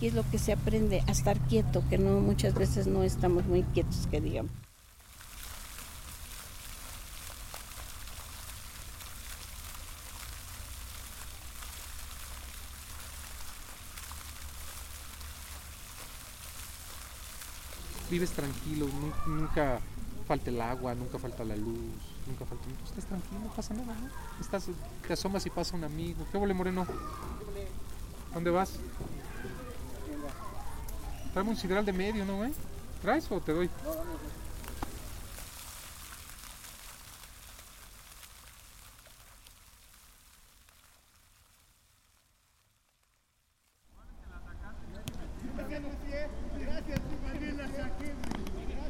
Aquí 0.00 0.06
es 0.06 0.14
lo 0.14 0.24
que 0.30 0.38
se 0.38 0.50
aprende 0.54 1.04
a 1.06 1.10
estar 1.10 1.38
quieto, 1.40 1.84
que 1.90 1.98
no 1.98 2.20
muchas 2.20 2.54
veces 2.54 2.86
no 2.86 3.02
estamos 3.02 3.44
muy 3.44 3.64
quietos, 3.64 4.08
que 4.10 4.22
digamos. 4.22 4.50
Vives 18.10 18.30
tranquilo, 18.30 18.86
nu- 18.86 19.36
nunca 19.36 19.78
falta 20.26 20.50
el 20.50 20.60
agua, 20.60 20.94
nunca 20.94 21.18
falta 21.18 21.44
la 21.44 21.56
luz, 21.56 21.76
nunca 22.26 22.44
falta... 22.44 22.64
Estás 22.84 23.04
tranquilo, 23.04 23.40
no 23.40 23.50
pasa 23.54 23.74
nada, 23.74 23.94
¿no? 23.94 24.08
Estás, 24.40 24.64
te 25.06 25.12
asomas 25.12 25.46
y 25.46 25.50
pasa 25.50 25.76
un 25.76 25.84
amigo. 25.84 26.26
¿Qué 26.32 26.38
huele, 26.38 26.54
Moreno? 26.54 26.86
¿Dónde 28.34 28.50
vas? 28.50 28.78
Traemos 31.32 31.54
un 31.54 31.60
sidral 31.60 31.84
de 31.84 31.92
medio, 31.92 32.24
¿no, 32.24 32.38
güey? 32.38 32.52
¿Traes 33.02 33.30
o 33.30 33.40
te 33.40 33.52
doy? 33.52 33.70
Gracias, 46.60 47.00
Mariela 47.22 47.66
Saquil. 47.68 48.14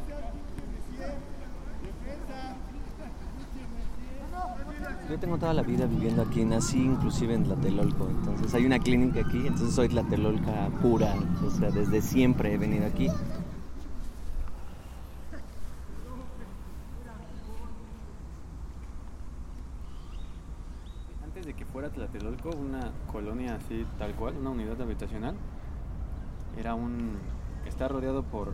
Gracias, 0.07 0.25
Yo 5.11 5.19
tengo 5.19 5.39
toda 5.39 5.53
la 5.53 5.63
vida 5.63 5.87
viviendo 5.87 6.23
nací 6.45 6.83
inclusive 6.83 7.35
en 7.35 7.45
Tlatelolco, 7.45 8.09
entonces 8.09 8.55
hay 8.55 8.67
una 8.67 8.79
clínica 8.79 9.21
aquí, 9.21 9.39
entonces 9.39 9.75
soy 9.75 9.89
Tlatelolca 9.89 10.69
pura, 10.81 11.15
o 11.45 11.51
sea, 11.51 11.71
desde 11.71 12.01
siempre 12.01 12.55
he 12.55 12.59
venido 12.59 12.87
aquí. 12.87 13.09
Antes 21.25 21.47
de 21.47 21.55
que 21.55 21.65
fuera 21.65 21.91
Tlatelolco, 21.91 22.51
una 22.51 22.91
colonia 23.11 23.57
así 23.57 23.87
tal 23.99 24.15
cual, 24.15 24.37
una 24.37 24.51
unidad 24.51 24.81
habitacional, 24.81 25.37
era 26.59 26.75
un... 26.75 27.17
está 27.67 27.89
rodeado 27.89 28.23
por 28.23 28.53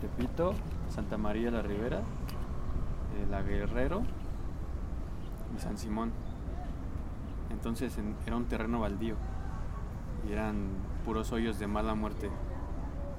Tepito, 0.00 0.54
Santa 0.90 1.16
María 1.16 1.50
la 1.50 1.62
Ribera, 1.62 1.98
eh, 1.98 3.26
La 3.30 3.42
Guerrero 3.42 4.02
y 5.56 5.60
San 5.60 5.78
Simón. 5.78 6.12
Entonces 7.50 7.96
en- 7.98 8.16
era 8.26 8.36
un 8.36 8.44
terreno 8.46 8.80
baldío 8.80 9.14
y 10.28 10.32
eran 10.32 10.68
puros 11.04 11.32
hoyos 11.32 11.58
de 11.58 11.66
mala 11.66 11.94
muerte, 11.94 12.30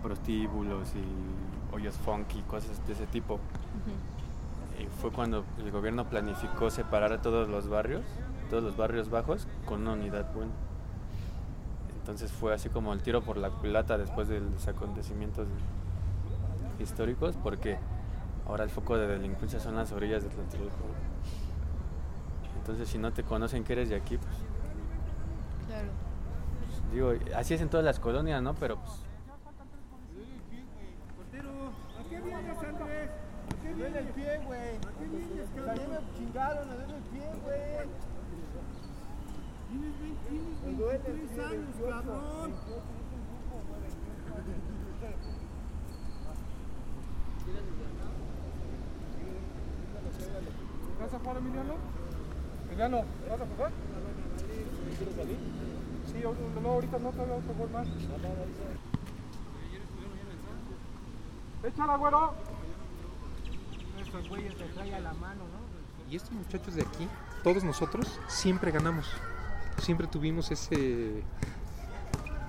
prostíbulos 0.03 0.93
y 0.95 1.75
hoyos 1.75 1.95
funky, 1.97 2.41
cosas 2.43 2.85
de 2.85 2.93
ese 2.93 3.05
tipo. 3.07 3.39
Y 4.81 4.85
fue 5.01 5.11
cuando 5.11 5.43
el 5.59 5.71
gobierno 5.71 6.05
planificó 6.05 6.69
separar 6.69 7.11
a 7.13 7.21
todos 7.21 7.47
los 7.49 7.67
barrios, 7.69 8.03
todos 8.49 8.63
los 8.63 8.77
barrios 8.77 9.09
bajos, 9.09 9.47
con 9.65 9.81
una 9.81 9.93
unidad 9.93 10.31
buena. 10.33 10.51
Entonces 11.99 12.31
fue 12.31 12.53
así 12.53 12.69
como 12.69 12.93
el 12.93 13.01
tiro 13.01 13.21
por 13.21 13.37
la 13.37 13.49
culata 13.49 13.97
después 13.97 14.27
de 14.27 14.39
los 14.39 14.67
acontecimientos 14.67 15.47
históricos, 16.79 17.35
porque 17.41 17.77
ahora 18.47 18.63
el 18.63 18.69
foco 18.69 18.97
de 18.97 19.07
delincuencia 19.07 19.59
son 19.59 19.75
las 19.75 19.91
orillas 19.91 20.23
de 20.23 20.29
Tlatelolco. 20.29 20.75
Entonces 22.67 22.89
si 22.89 22.97
no 22.97 23.13
te 23.13 23.23
conocen 23.23 23.63
que 23.63 23.71
eres 23.71 23.87
de 23.87 23.95
aquí, 23.95 24.17
pues 24.17 24.35
Claro. 25.67 25.87
digo, 26.91 27.13
así 27.33 27.53
es 27.53 27.61
en 27.61 27.69
todas 27.69 27.85
las 27.85 27.97
colonias, 27.97 28.41
¿no? 28.43 28.55
Pero 28.55 28.75
pues 28.75 28.91
¿A 31.97 32.09
qué 32.09 32.19
vienes, 32.19 32.57
Andrés? 32.57 33.09
¿A 33.09 33.63
qué 33.63 33.73
vienes? 33.73 33.95
el 33.95 34.07
pie, 34.07 34.39
güey. 34.45 34.59
¿A 34.59 34.99
qué 34.99 35.05
vienes, 35.09 35.47
cabrón? 35.55 35.75
También 35.77 35.91
me 35.91 36.17
chingaron, 36.17 36.67
me 36.69 36.75
duele 36.75 36.95
el 36.97 37.03
pie, 37.03 37.31
güey. 37.45 37.87
Tienes 39.69 39.99
20, 40.01 40.83
23 40.83 41.45
años, 41.47 41.75
cabrón. 41.89 42.53
¿Vas 50.99 51.13
a 51.13 51.19
jugar, 51.19 51.37
Emiliano? 51.37 51.73
Emiliano, 52.77 53.05
¿vas 53.27 53.41
a 53.41 53.45
jugar? 53.55 53.71
¿Quieres 54.99 55.15
salir? 55.15 55.37
Sí, 56.05 56.21
no, 56.61 56.69
ahorita 56.69 56.99
no, 56.99 57.09
todavía 57.09 57.35
otro 57.37 57.53
gol 57.55 57.69
más. 57.71 57.87
¡Échala, 61.63 61.97
güero! 61.97 62.33
Estos 63.99 64.29
güeyes 64.29 64.55
te 64.55 64.63
traen 64.65 64.93
a 64.93 64.99
la 64.99 65.13
mano, 65.13 65.41
¿no? 65.45 66.11
Y 66.11 66.17
estos 66.17 66.33
muchachos 66.33 66.75
de 66.75 66.83
aquí, 66.83 67.07
todos 67.43 67.63
nosotros, 67.63 68.19
siempre 68.27 68.69
ganamos. 68.69 69.07
Siempre 69.79 70.05
tuvimos 70.05 70.51
ese... 70.51 71.23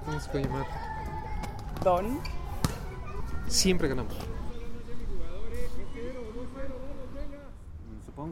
¿Cómo 0.05 0.21
se 0.21 0.29
puede 0.29 0.45
llamar? 0.45 0.67
Don. 1.83 2.21
Siempre 3.47 3.89
ganamos. 3.89 4.15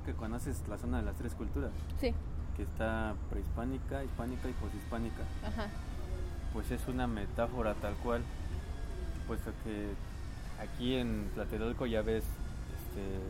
Que 0.05 0.13
conoces 0.15 0.63
la 0.69 0.79
zona 0.79 0.99
de 0.99 1.05
las 1.05 1.17
tres 1.17 1.35
culturas. 1.35 1.71
Sí. 2.01 2.15
Que 2.57 2.63
está 2.63 3.15
prehispánica, 3.31 4.03
hispánica 4.05 4.49
y 4.49 4.53
poshispánica. 4.53 5.23
Ajá. 5.47 5.69
Pues 6.53 6.71
es 6.71 6.87
una 6.89 7.07
metáfora 7.07 7.75
tal 7.75 7.95
cual, 7.97 8.23
puesto 9.27 9.51
que 9.65 9.91
aquí 10.63 10.95
en 10.95 11.29
Tlatelolco 11.35 11.85
ya 11.87 12.01
ves 12.03 12.25
este, 12.25 13.21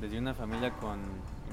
desde 0.00 0.18
una 0.18 0.34
familia 0.34 0.70
con 0.78 1.00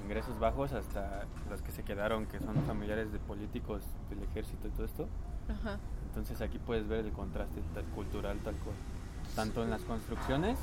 ingresos 0.05 0.39
bajos 0.39 0.71
hasta 0.73 1.25
los 1.49 1.61
que 1.61 1.71
se 1.71 1.83
quedaron, 1.83 2.25
que 2.27 2.39
son 2.39 2.55
familiares 2.65 3.11
de 3.11 3.19
políticos 3.19 3.81
del 4.09 4.21
ejército 4.23 4.67
y 4.67 4.71
todo 4.71 4.85
esto. 4.85 5.07
Ajá. 5.49 5.77
Entonces 6.09 6.41
aquí 6.41 6.59
puedes 6.59 6.87
ver 6.87 7.05
el 7.05 7.11
contraste 7.11 7.61
tal- 7.73 7.85
cultural 7.95 8.37
tal 8.43 8.55
cual. 8.55 8.75
Tanto 9.35 9.63
en 9.63 9.69
las 9.71 9.81
construcciones 9.83 10.59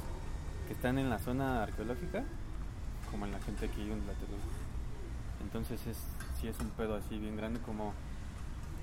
que 0.68 0.72
están 0.74 0.98
en 0.98 1.10
la 1.10 1.18
zona 1.18 1.62
arqueológica, 1.62 2.24
como 3.10 3.26
en 3.26 3.32
la 3.32 3.40
gente 3.40 3.68
que 3.68 3.76
vive 3.82 3.92
en 3.94 4.00
Tlatelolco. 4.00 4.46
Entonces 5.42 5.86
es, 5.86 5.98
sí 6.40 6.48
es 6.48 6.58
un 6.60 6.70
pedo 6.70 6.94
así 6.96 7.18
bien 7.18 7.36
grande 7.36 7.60
como 7.60 7.92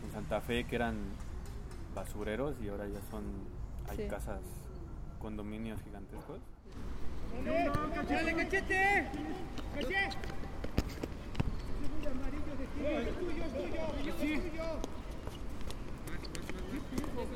en 0.05 0.12
Santa 0.12 0.41
Fe 0.41 0.65
que 0.65 0.75
eran 0.75 0.95
basureros 1.95 2.55
y 2.63 2.69
ahora 2.69 2.88
ya 2.88 2.99
son, 3.12 3.23
hay 3.89 3.97
Sí. 3.97 4.07
casas, 4.07 4.41
condominios 5.19 5.81
gigantescos. 5.83 6.39
¡Cachale, 7.95 8.36
cachete! 8.36 9.09
¡Caché! 9.75 10.09
Es 12.83 13.17
tuyo, 13.17 13.43
es 13.45 13.53
tuyo, 13.53 13.83
es 13.97 14.41
tuyo. 14.41 14.63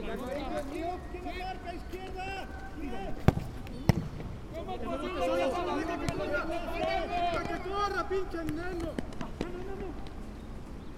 El 0.03 0.09
amarillo 0.11 0.59
es 0.59 0.65
mío, 0.67 0.99
¿quién 1.11 1.25
marca 1.25 1.73
izquierda? 1.73 2.47
¿Cómo 4.57 4.73
posible? 4.77 5.47
¡Para 7.33 7.43
que. 7.47 7.55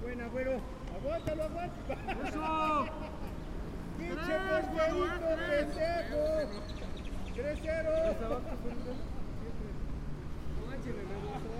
Buena, 0.01 0.25
güero. 0.27 0.53
Aguántalo, 0.95 1.43
aguántalo. 1.43 1.93
¡Eso! 2.25 2.47
¡Pinche 3.97 4.35
porterito, 4.47 5.29
pendejo! 5.49 6.21
3-0. 7.35 8.39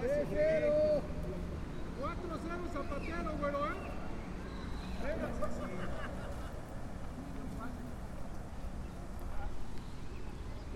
3-0. 0.02 1.02
4-0 2.00 2.70
Zapatero, 2.74 3.32
güero, 3.40 3.60
¿eh? 3.66 3.78
Venga. 5.04 5.28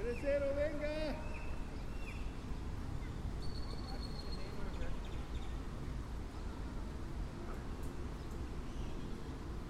¡3-0, 0.03 0.55
venga! 0.55 0.95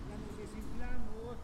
Ya 0.09 0.15
nos 0.17 0.35
desinflamos. 0.37 1.37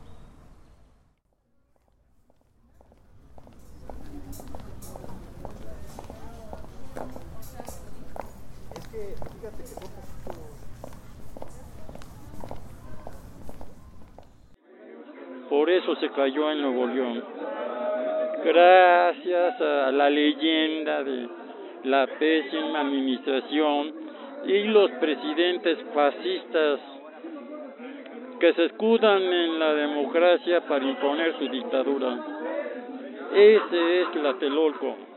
Es 8.75 8.83
que, 8.87 8.98
fíjate 8.98 8.98
que 8.98 8.98
fue 8.98 8.98
poquito... 8.98 8.98
Por 15.49 15.69
eso 15.69 15.95
se 15.95 16.09
cayó 16.09 16.51
en 16.51 16.61
Nuevo 16.61 16.87
León. 16.87 17.23
Gracias 18.43 19.61
a 19.61 19.91
la 19.91 20.09
leyenda 20.09 21.03
de 21.03 21.27
la 21.83 22.07
pésima 22.07 22.81
administración 22.81 23.93
y 24.45 24.63
los 24.63 24.91
presidentes 24.91 25.79
fascistas 25.93 26.79
que 28.39 28.53
se 28.53 28.65
escudan 28.65 29.21
en 29.21 29.59
la 29.59 29.73
democracia 29.73 30.61
para 30.61 30.85
imponer 30.85 31.37
su 31.37 31.49
dictadura. 31.49 32.25
Ese 33.33 34.01
es 34.01 34.11
Tlatelolco. 34.11 35.08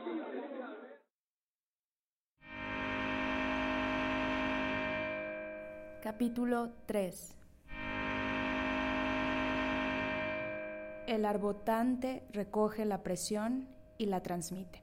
Capítulo 6.02 6.70
3 6.86 7.36
El 11.06 11.24
arbotante 11.24 12.24
recoge 12.32 12.84
la 12.84 13.04
presión 13.04 13.68
y 13.98 14.06
la 14.06 14.20
transmite. 14.20 14.82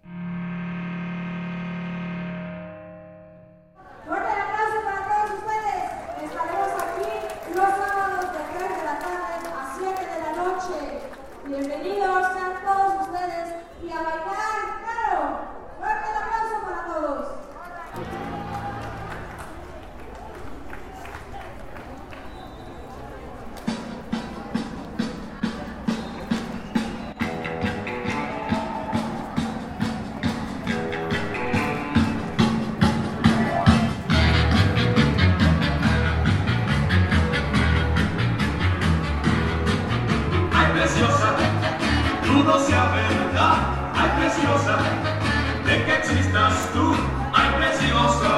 Tú. 46.73 46.95
Ay, 47.33 47.47
preciosa. 47.57 48.28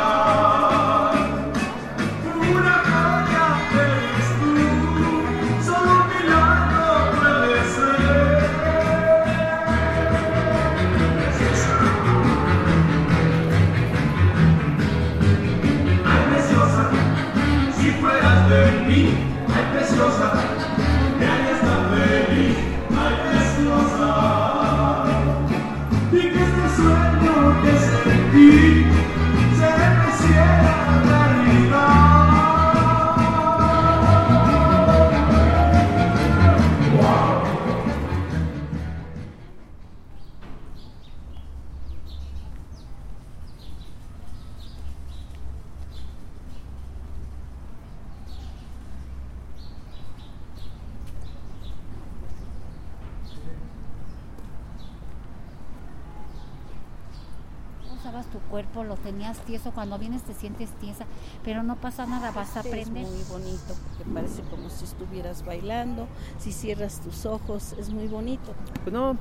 Usabas 58.02 58.26
tu 58.32 58.40
cuerpo, 58.40 58.84
lo 58.84 58.96
tenías 58.96 59.38
tieso, 59.46 59.72
cuando 59.72 60.00
vienes 60.00 60.24
te 60.24 60.34
sientes 60.34 60.72
tiesa, 60.80 61.06
pero 61.44 61.62
no 61.62 61.76
pasa 61.76 62.08
nada, 62.08 62.32
vas 62.32 62.58
a 62.58 62.62
Este 62.62 62.70
aprender. 62.70 63.04
Es 63.04 63.12
muy 63.12 63.24
bonito, 63.30 63.76
porque 63.88 64.12
parece 64.12 64.42
como 64.42 64.72
si 64.72 64.86
estuvieras 64.86 65.46
bailando. 65.46 66.08
Si 66.40 66.52
cierras 66.52 67.00
tus 67.02 67.28
ojos, 67.28 67.74
es 67.78 67.92
muy 67.92 68.08
bonito. 68.08 68.54
Pues 68.84 68.92
no. 68.92 69.16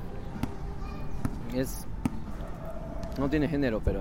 Es. 1.53 1.87
No 3.19 3.29
tiene 3.29 3.49
género, 3.49 3.83
pero. 3.85 4.01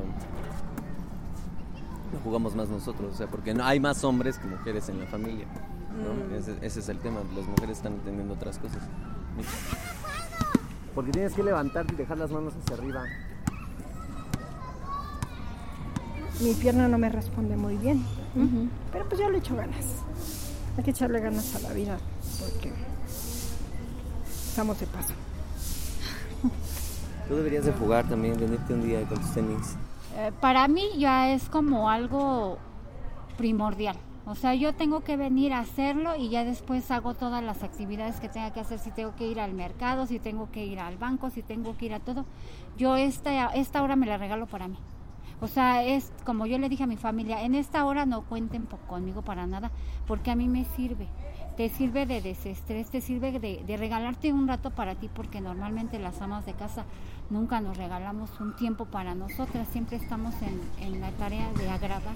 lo 2.14 2.20
jugamos 2.24 2.56
más 2.56 2.70
nosotros, 2.70 3.16
o 3.16 3.18
sea, 3.18 3.28
porque 3.28 3.54
no 3.54 3.66
hay 3.66 3.82
más 3.82 4.02
hombres 4.06 4.40
que 4.40 4.48
mujeres 4.48 4.88
en 4.88 5.02
la 5.02 5.08
familia. 5.08 5.46
¿no? 6.02 6.14
Mm. 6.14 6.40
Ese, 6.40 6.56
ese 6.62 6.80
es 6.80 6.88
el 6.88 7.00
tema, 7.00 7.20
las 7.36 7.46
mujeres 7.48 7.78
están 7.78 7.96
entendiendo 7.96 8.34
otras 8.34 8.58
cosas. 8.60 8.82
Porque 10.96 11.12
tienes 11.12 11.34
que 11.34 11.44
levantarte 11.44 11.96
y 11.96 11.98
dejar 11.98 12.18
las 12.18 12.32
manos 12.32 12.54
hacia 12.56 12.78
arriba. 12.78 13.04
Mi 16.42 16.54
pierna 16.54 16.88
no 16.88 16.98
me 16.98 17.10
responde 17.10 17.58
muy 17.58 17.76
bien, 17.76 18.06
pero 18.94 19.08
pues 19.10 19.20
yo 19.20 19.30
le 19.30 19.40
echo 19.40 19.56
ganas. 19.56 19.86
Hay 20.78 20.84
que 20.84 20.92
echarle 20.92 21.20
ganas 21.20 21.54
a 21.56 21.60
la 21.60 21.74
vida 21.74 21.98
porque 22.40 22.72
estamos 24.26 24.80
de 24.80 24.88
paso. 24.88 25.14
Tú 27.28 27.36
deberías 27.36 27.66
de 27.66 27.74
jugar 27.74 28.08
también, 28.08 28.40
venirte 28.40 28.74
un 28.74 28.84
día 28.84 29.04
con 29.04 29.20
tus 29.20 29.34
tenis. 29.34 29.76
Eh, 30.18 30.32
para 30.40 30.68
mí 30.70 30.90
ya 30.98 31.32
es 31.32 31.50
como 31.50 31.90
algo 31.90 32.58
primordial. 33.38 33.98
O 34.26 34.36
sea, 34.36 34.56
yo 34.56 34.74
tengo 34.74 35.02
que 35.02 35.18
venir 35.18 35.54
a 35.54 35.60
hacerlo 35.60 36.16
y 36.16 36.30
ya 36.30 36.46
después 36.46 36.90
hago 36.92 37.16
todas 37.16 37.44
las 37.44 37.64
actividades 37.64 38.20
que 38.22 38.30
tenga 38.30 38.54
que 38.54 38.62
hacer. 38.62 38.80
Si 38.80 38.92
tengo 38.92 39.14
que 39.16 39.28
ir 39.28 39.40
al 39.42 39.54
mercado, 39.54 40.06
si 40.06 40.20
tengo 40.20 40.50
que 40.52 40.66
ir 40.66 40.80
al 40.80 40.98
banco, 40.98 41.30
si 41.32 41.42
tengo 41.42 41.76
que 41.76 41.88
ir 41.88 41.94
a 41.94 42.00
todo. 42.00 42.26
Yo 42.78 42.96
esta, 42.96 43.48
esta 43.48 43.84
hora 43.84 43.96
me 43.98 44.06
la 44.06 44.18
regalo 44.18 44.46
para 44.46 44.68
mí. 44.68 44.78
O 45.42 45.48
sea, 45.48 45.84
es 45.84 46.12
como 46.26 46.46
yo 46.46 46.58
le 46.58 46.70
dije 46.70 46.84
a 46.84 46.88
mi 46.88 46.98
familia, 46.98 47.44
en 47.44 47.56
esta 47.56 47.86
hora 47.86 48.06
no 48.06 48.24
cuenten 48.24 48.68
conmigo 48.88 49.22
para 49.22 49.48
nada, 49.48 49.72
porque 50.08 50.32
a 50.32 50.36
mí 50.36 50.48
me 50.48 50.66
sirve. 50.66 51.08
Te 51.56 51.70
sirve 51.70 52.06
de 52.06 52.22
desestrés, 52.22 52.90
te 52.90 53.02
sirve 53.02 53.40
de, 53.40 53.64
de 53.66 53.78
regalarte 53.78 54.32
un 54.32 54.48
rato 54.48 54.72
para 54.72 54.96
ti, 54.96 55.10
porque 55.14 55.42
normalmente 55.42 56.00
las 56.00 56.22
amas 56.22 56.46
de 56.46 56.54
casa 56.54 56.86
nunca 57.30 57.62
nos 57.62 57.78
regalamos 57.78 58.40
un 58.40 58.56
tiempo 58.56 58.86
para 58.86 59.16
nosotras, 59.16 59.68
siempre 59.70 59.98
estamos 59.98 60.34
en, 60.42 60.62
en 60.86 61.02
la 61.02 61.12
tarea 61.12 61.52
de 61.54 61.70
agradar. 61.70 62.16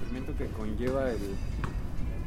Movimiento 0.00 0.36
que 0.36 0.46
conlleva 0.46 1.10
el 1.10 1.18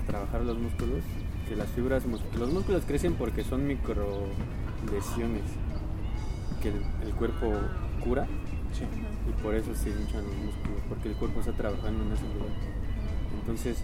trabajar 0.07 0.41
los 0.41 0.57
músculos, 0.57 1.03
que 1.47 1.55
las 1.55 1.69
fibras, 1.69 2.03
que 2.31 2.37
los 2.37 2.51
músculos 2.51 2.83
crecen 2.85 3.13
porque 3.13 3.43
son 3.43 3.67
micro 3.67 4.27
lesiones 4.91 5.43
que 6.61 6.69
el, 6.69 6.75
el 7.05 7.13
cuerpo 7.15 7.53
cura 8.03 8.27
y 9.27 9.41
por 9.43 9.53
eso 9.55 9.73
se 9.75 9.89
hinchan 9.89 10.25
los 10.25 10.35
músculos, 10.35 10.81
porque 10.89 11.09
el 11.09 11.15
cuerpo 11.15 11.39
está 11.39 11.53
trabajando 11.53 12.03
en 12.03 12.11
ese 12.11 12.23
lugar. 12.23 12.49
Entonces, 13.39 13.77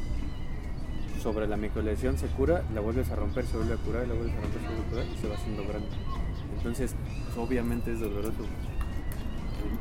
sobre 1.22 1.48
la 1.48 1.58
microlesión 1.58 2.18
se 2.18 2.28
cura, 2.28 2.64
la 2.74 2.82
vuelves 2.82 3.10
a 3.12 3.16
romper, 3.16 3.46
se 3.46 3.58
vuelve 3.58 3.74
a 3.74 3.78
curar, 3.78 4.08
la 4.08 4.14
vuelves 4.14 4.36
a 4.36 4.42
romper, 4.42 4.62
se 4.62 4.68
vuelve 4.68 4.82
a 4.82 4.90
curar 4.90 5.06
y 5.14 5.18
se 5.18 5.28
va 5.28 5.36
haciendo 5.36 5.64
grande. 5.64 5.90
Entonces, 6.58 6.96
obviamente 7.38 7.94
es 7.94 8.00
doloroso. 8.00 8.46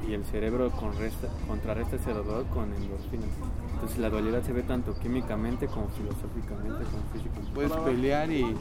Y- 0.09 0.15
el 0.15 0.25
cerebro 0.25 0.71
contrarresta, 0.71 1.29
contrarresta 1.47 1.97
ese 1.97 2.13
dolor 2.13 2.45
con 2.47 2.73
endorfinas. 2.73 3.29
Entonces 3.75 3.99
la 3.99 4.11
dualidad 4.11 4.43
se 4.43 4.53
ve 4.53 4.63
tanto 4.63 4.95
químicamente 4.95 5.67
como 5.69 5.89
filosóficamente 5.89 6.85
como 6.85 7.03
físicamente. 7.13 7.53
Puedes 7.55 7.73
pelear 7.73 8.31
y 8.33 8.57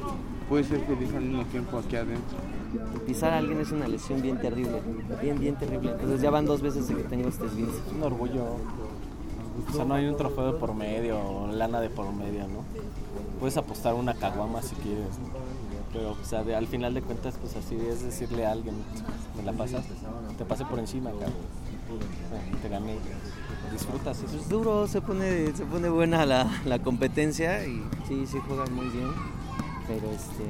puedes 0.50 0.68
ser 0.68 0.82
feliz 0.82 1.14
al 1.16 1.24
mismo 1.24 1.44
tiempo 1.46 1.78
aquí 1.80 1.96
adentro. 1.96 2.38
Pisar 3.06 3.34
a 3.34 3.38
alguien 3.38 3.60
es 3.62 3.72
una 3.72 3.88
lesión 3.88 4.22
bien 4.22 4.38
terrible, 4.40 4.82
bien, 5.22 5.40
bien 5.40 5.56
terrible. 5.56 5.92
Entonces 5.92 6.22
ya 6.22 6.30
van 6.30 6.46
dos 6.46 6.62
veces 6.62 6.88
de 6.88 6.96
que 6.96 7.04
tengo 7.04 7.30
este 7.30 7.46
esguince. 7.46 7.82
un 7.96 8.04
orgullo. 8.04 8.44
O 9.70 9.74
sea, 9.74 9.86
no 9.86 9.96
hay 9.96 10.06
un 10.06 10.16
trofeo 10.16 10.54
de 10.54 10.60
por 10.60 10.76
medio, 10.76 11.18
o 11.20 11.48
lana 11.48 11.80
de 11.82 11.90
por 11.90 12.14
medio, 12.14 12.42
¿no? 12.48 12.64
Puedes 13.40 13.58
apostar 13.58 13.96
una 13.96 14.14
caguama 14.14 14.62
si 14.62 14.76
quieres, 14.76 15.18
¿no? 15.20 15.28
Pero, 15.94 16.12
o 16.12 16.26
sea, 16.26 16.44
de- 16.44 16.56
al 16.56 16.68
final 16.68 16.94
de 16.94 17.02
cuentas, 17.02 17.36
pues 17.40 17.56
así 17.56 17.76
es 17.76 18.04
decirle 18.04 18.46
a 18.46 18.52
alguien, 18.52 18.76
me 19.36 19.44
la 19.44 19.54
pasas, 19.54 19.86
te 20.38 20.46
pasé 20.46 20.66
por 20.66 20.80
encima, 20.80 21.10
cabrón. 21.12 21.32
Te 22.62 22.70
gané. 22.70 22.98
Disfrutas 23.72 24.22
eso. 24.22 24.36
Es 24.36 24.50
duro, 24.50 24.88
se 24.88 25.02
pone, 25.02 25.54
se 25.56 25.66
pone 25.66 25.90
buena 25.90 26.26
la, 26.26 26.50
la 26.66 26.80
competencia 26.80 27.66
y 27.66 27.82
sí, 28.08 28.26
sí 28.28 28.38
juegan 28.48 28.74
muy 28.74 28.88
bien. 28.90 29.08
Pero 29.88 30.10
este. 30.12 30.44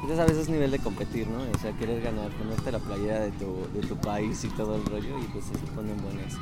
pues 0.00 0.08
ya 0.10 0.16
sabes, 0.16 0.36
es 0.36 0.48
nivel 0.48 0.72
de 0.72 0.80
competir, 0.80 1.28
¿no? 1.28 1.38
O 1.54 1.58
sea, 1.60 1.72
querer 1.78 2.02
ganar, 2.02 2.30
ponerte 2.32 2.72
la 2.72 2.80
playera 2.80 3.20
de 3.20 3.30
tu, 3.32 3.54
de 3.72 3.86
tu 3.86 3.96
país 3.96 4.42
y 4.44 4.48
todo 4.48 4.74
el 4.74 4.84
rollo 4.86 5.18
y 5.20 5.24
pues 5.32 5.44
se 5.44 5.52
ponen 5.74 5.96
buenas. 6.02 6.34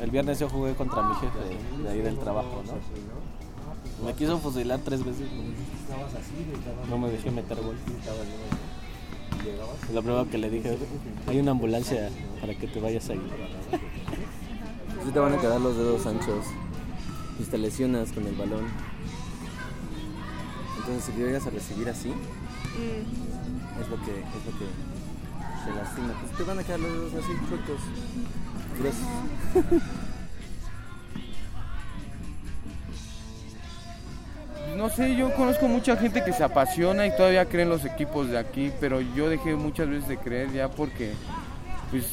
El 0.00 0.10
viernes 0.10 0.38
yo 0.38 0.48
jugué 0.48 0.74
contra 0.74 1.02
mi 1.02 1.14
jefe 1.16 1.38
de, 1.38 1.82
de 1.82 1.88
ahí 1.90 2.00
del 2.02 2.18
trabajo, 2.18 2.62
¿no? 2.66 2.72
Me 4.04 4.14
quiso 4.14 4.38
fusilar 4.38 4.80
tres 4.80 5.04
veces. 5.04 5.28
No 6.88 6.98
me 6.98 7.10
dejé 7.10 7.30
meter 7.30 7.60
gol. 7.60 7.76
Y 9.88 9.92
Lo 9.94 10.02
primero 10.02 10.28
que 10.28 10.38
le 10.38 10.50
dije, 10.50 10.76
hay 11.26 11.38
una 11.38 11.52
ambulancia 11.52 12.10
para 12.40 12.54
que 12.54 12.66
te 12.66 12.80
vayas 12.80 13.08
ahí. 13.10 13.20
Sí 15.04 15.10
te 15.12 15.18
van 15.18 15.32
a 15.32 15.38
quedar 15.38 15.60
los 15.60 15.76
dedos 15.76 16.06
anchos 16.06 16.44
y 17.38 17.44
te 17.44 17.58
lesionas 17.58 18.12
con 18.12 18.26
el 18.26 18.34
balón. 18.34 18.66
Entonces 20.78 21.04
si 21.04 21.12
llegas 21.20 21.46
a 21.46 21.50
recibir 21.50 21.88
así, 21.88 22.10
es 22.10 23.88
lo 23.88 23.96
que, 24.04 24.10
es 24.10 24.44
lo 24.46 24.58
que 24.58 24.66
te 25.64 25.74
lastima. 25.74 26.14
Pues 26.20 26.36
te 26.36 26.42
van 26.42 26.58
a 26.58 26.64
quedar 26.64 26.80
los 26.80 26.92
dedos 26.92 27.24
así 27.24 27.32
chuecos, 27.48 27.80
gruesos. 28.78 29.90
No 34.80 34.88
sé, 34.88 35.14
yo 35.14 35.30
conozco 35.34 35.68
mucha 35.68 35.94
gente 35.94 36.24
que 36.24 36.32
se 36.32 36.42
apasiona 36.42 37.06
y 37.06 37.14
todavía 37.14 37.44
cree 37.44 37.64
en 37.64 37.68
los 37.68 37.84
equipos 37.84 38.30
de 38.30 38.38
aquí, 38.38 38.72
pero 38.80 39.02
yo 39.02 39.28
dejé 39.28 39.54
muchas 39.54 39.90
veces 39.90 40.08
de 40.08 40.16
creer 40.16 40.50
ya 40.52 40.70
porque 40.70 41.12
pues 41.90 42.06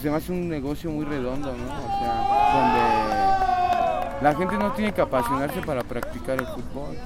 se 0.00 0.08
me 0.08 0.16
hace 0.16 0.32
un 0.32 0.48
negocio 0.48 0.90
muy 0.90 1.04
redondo, 1.04 1.54
¿no? 1.54 1.64
O 1.66 1.98
sea, 1.98 2.14
donde 2.54 4.24
la 4.24 4.34
gente 4.34 4.56
no 4.56 4.72
tiene 4.72 4.94
que 4.94 5.02
apasionarse 5.02 5.60
para 5.60 5.82
practicar 5.82 6.40
el 6.40 6.46
fútbol. 6.46 6.96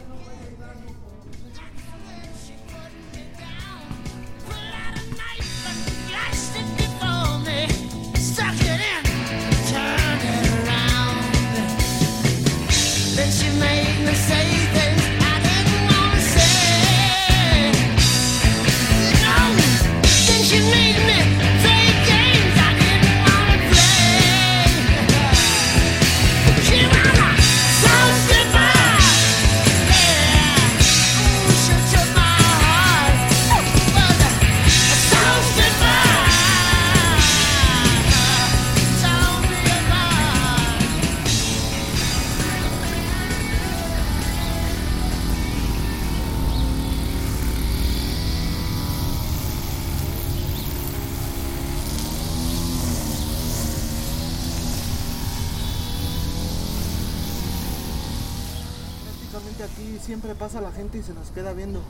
Aquí 59.62 59.98
siempre 60.00 60.34
pasa 60.34 60.60
la 60.60 60.72
gente 60.72 60.98
y 60.98 61.02
se 61.02 61.14
nos 61.14 61.30
queda 61.30 61.52
viendo. 61.52 61.80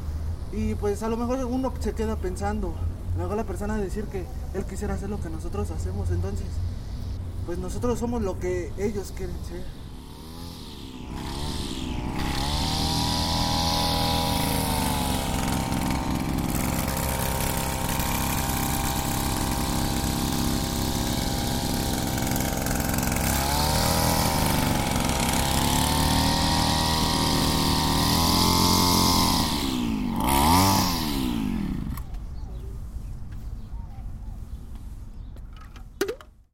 Y 0.52 0.74
pues 0.74 1.02
a 1.02 1.08
lo 1.08 1.16
mejor 1.16 1.44
uno 1.44 1.72
se 1.78 1.92
queda 1.94 2.16
pensando, 2.16 2.74
luego 3.16 3.34
la 3.34 3.44
persona 3.44 3.76
decir 3.76 4.04
que 4.06 4.24
él 4.54 4.64
quisiera 4.64 4.94
hacer 4.94 5.08
lo 5.08 5.20
que 5.20 5.30
nosotros 5.30 5.70
hacemos, 5.70 6.10
entonces 6.10 6.46
pues 7.46 7.58
nosotros 7.58 7.98
somos 7.98 8.22
lo 8.22 8.38
que 8.38 8.72
ellos 8.78 9.12
quieren 9.16 9.36
ser. 9.48 9.79